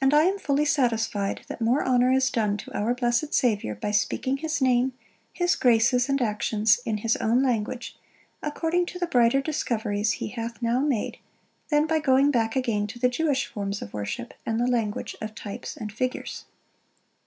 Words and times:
And 0.00 0.14
I 0.14 0.22
am 0.22 0.38
fully 0.38 0.64
satisfied, 0.64 1.42
that 1.48 1.60
more 1.60 1.82
honor 1.84 2.10
is 2.10 2.30
done 2.30 2.56
to 2.56 2.72
our 2.74 2.94
blessed 2.94 3.34
Saviour, 3.34 3.74
by 3.74 3.90
speaking 3.90 4.38
his 4.38 4.62
name, 4.62 4.94
his 5.34 5.54
graces, 5.54 6.08
and 6.08 6.22
actions, 6.22 6.80
in 6.86 6.96
his 6.96 7.14
own 7.16 7.42
language, 7.42 7.94
according 8.42 8.86
to 8.86 8.98
the 8.98 9.06
brighter 9.06 9.42
discoveries 9.42 10.12
he 10.12 10.28
hath 10.28 10.62
now 10.62 10.80
made, 10.80 11.18
than 11.68 11.86
by 11.86 11.98
going 11.98 12.30
back 12.30 12.56
again 12.56 12.86
to 12.86 12.98
the 12.98 13.10
Jewish 13.10 13.44
forms 13.44 13.82
of 13.82 13.92
worship, 13.92 14.32
and 14.46 14.58
the 14.58 14.66
language 14.66 15.14
of 15.20 15.34
types 15.34 15.76
and 15.76 15.92
figures." 15.92 16.46